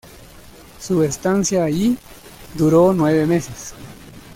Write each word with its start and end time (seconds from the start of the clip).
Su 0.79 1.03
estancia 1.03 1.63
allí 1.63 1.95
duró 2.55 2.91
nueve 2.91 3.27
meses. 3.27 3.75